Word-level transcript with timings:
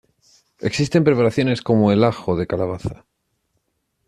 Existen 0.61 1.03
preparaciones 1.03 1.61
como 1.61 1.91
el 1.91 2.03
ajo 2.03 2.35
de 2.35 2.47
calabaza. 2.47 3.05